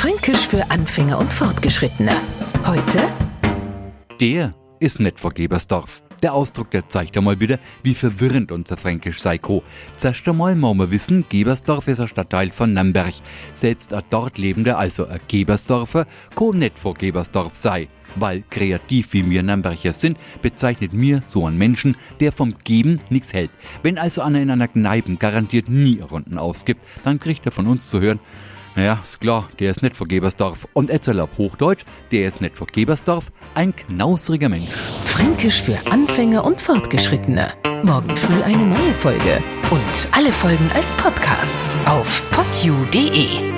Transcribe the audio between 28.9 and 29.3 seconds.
ist